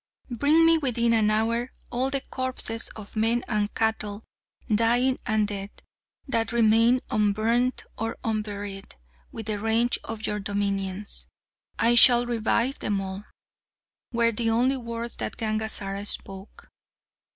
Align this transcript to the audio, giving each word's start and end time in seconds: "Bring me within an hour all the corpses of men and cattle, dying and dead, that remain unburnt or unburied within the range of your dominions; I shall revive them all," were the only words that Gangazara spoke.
"Bring 0.31 0.65
me 0.65 0.79
within 0.79 1.13
an 1.13 1.29
hour 1.29 1.73
all 1.91 2.09
the 2.09 2.21
corpses 2.21 2.89
of 2.95 3.15
men 3.15 3.43
and 3.47 3.71
cattle, 3.75 4.23
dying 4.67 5.19
and 5.27 5.47
dead, 5.47 5.69
that 6.27 6.51
remain 6.51 7.01
unburnt 7.11 7.83
or 7.99 8.17
unburied 8.23 8.95
within 9.31 9.57
the 9.57 9.63
range 9.63 9.99
of 10.03 10.25
your 10.25 10.39
dominions; 10.39 11.27
I 11.77 11.93
shall 11.93 12.25
revive 12.25 12.79
them 12.79 12.99
all," 12.99 13.25
were 14.11 14.31
the 14.31 14.49
only 14.49 14.75
words 14.77 15.17
that 15.17 15.37
Gangazara 15.37 16.07
spoke. 16.07 16.67